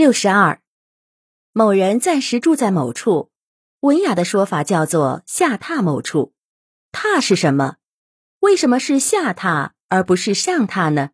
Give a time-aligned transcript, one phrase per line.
[0.00, 0.62] 六十二，
[1.52, 3.28] 某人暂时住在某处，
[3.80, 6.32] 文雅的说法叫做下榻某处。
[6.90, 7.76] 榻是什么？
[8.38, 11.10] 为什么是下榻而不是上榻呢？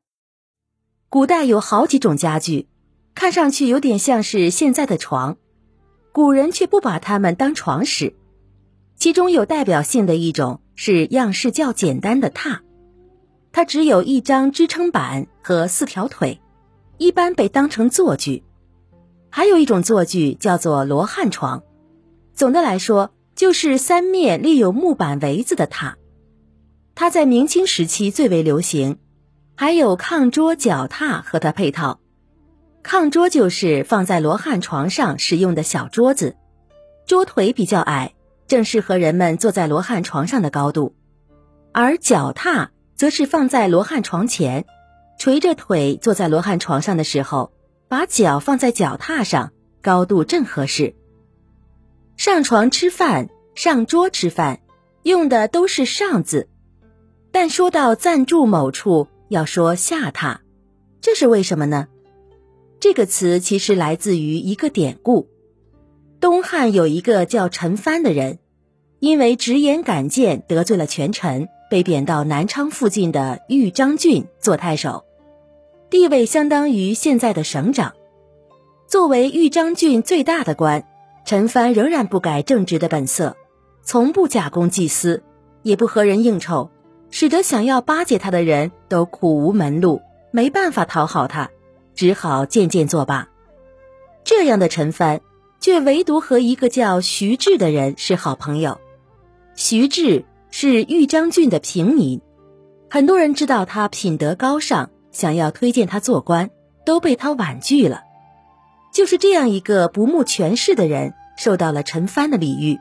[1.09, 2.69] 古代有好几种家具，
[3.13, 5.37] 看上去有点像是现在的床，
[6.13, 8.15] 古人却不把它们当床使。
[8.95, 12.61] 其中有代表性的一种是样式较简单的榻，
[13.51, 16.41] 它只有一张支撑板和四条腿，
[16.99, 18.45] 一般被当成坐具。
[19.31, 21.63] 还有一种坐具叫做罗汉床，
[22.35, 25.95] 总的来说就是三面立有木板围子的榻。
[26.95, 28.99] 它在明清时期最为流行，
[29.55, 32.01] 还有炕桌、脚踏和它配套。
[32.83, 36.37] 炕桌就是放在罗汉床上使用的小桌子，
[37.07, 38.15] 桌腿比较矮，
[38.47, 40.95] 正适合人们坐在罗汉床上的高度。
[41.73, 44.65] 而脚踏则是放在罗汉床前，
[45.19, 47.53] 垂着腿坐在罗汉床上的时候。
[47.89, 50.95] 把脚放在脚踏上，高度正合适。
[52.17, 54.61] 上床吃饭、上桌吃饭，
[55.03, 56.49] 用的都是“上”字，
[57.31, 60.39] 但说到暂住某处，要说下榻，
[61.01, 61.87] 这是为什么呢？
[62.81, 65.29] 这个词其实来自于一个典故。
[66.19, 68.39] 东汉有一个叫陈蕃的人，
[68.99, 75.05] 因为直言敢谏得罪了权臣，被贬到南昌附近的豫章郡做太守。
[75.89, 77.95] 地位相当于现在的省长。
[78.89, 80.85] 作为豫章郡最大的官，
[81.25, 83.37] 陈蕃仍然不改正直的本色，
[83.83, 85.23] 从不假公济私，
[85.63, 86.71] 也不和人应酬，
[87.11, 91.51] 使得想要巴结他的人都苦无门路，没办法讨好他，
[91.95, 93.29] 只好渐渐作罢。
[94.25, 95.21] 这样的陈蕃，
[95.61, 98.81] 却唯独和一个叫徐志的人是好朋友。
[99.55, 102.21] 徐志是豫章郡的平民，
[102.91, 104.91] 很多人知道他品德高尚。
[105.17, 106.51] 想要推荐他做官，
[106.85, 108.03] 都被他婉拒了。
[108.93, 112.79] 就是这样一个不慕权势的人，受到了陈蕃的礼遇。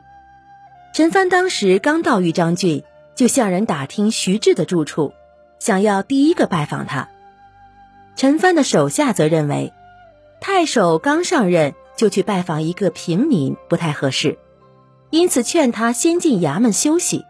[0.92, 5.14] 陈蕃当时刚到豫章郡，就向人打听徐志的住处，
[5.58, 7.08] 想要第一个拜访他。
[8.16, 9.72] 陈蕃的手下则认为，
[10.38, 14.36] 太守刚上任就去拜访一个平民不太合适，
[15.08, 17.24] 因此劝他先进衙门休息。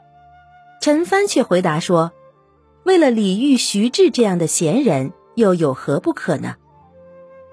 [0.80, 2.10] 陈蕃却回答说。
[2.86, 6.54] 为了礼遇徐志这样的贤人，又有何不可呢？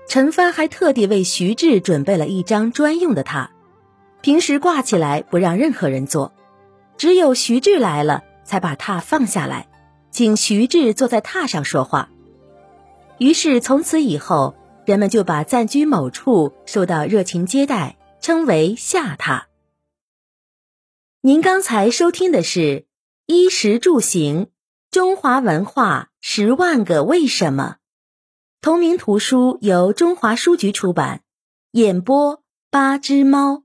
[0.07, 3.47] 陈帆还特地为徐志准备了一张专用的榻，
[4.21, 6.35] 平时挂起来不让任何人坐，
[6.97, 9.69] 只有徐志来了才把榻放下来，
[10.11, 12.11] 请徐志坐在榻上说话。
[13.17, 14.53] 于是从此以后，
[14.85, 19.45] 人们就把暂居某处受到热情接待称为下榻。
[21.21, 22.85] 您刚才收听的是
[23.25, 24.52] 衣食住行。
[24.93, 27.77] 中华文化十万个为什么，
[28.61, 31.23] 同名图书由中华书局出版，
[31.71, 33.62] 演播八只猫。